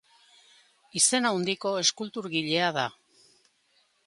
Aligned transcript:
Izen 1.01 1.29
handiko 1.31 1.75
eskulturgilea 1.83 2.73
da. 2.79 2.87